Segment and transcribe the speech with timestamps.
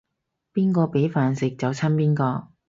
[0.51, 2.47] 邊個畀飯食就親邊個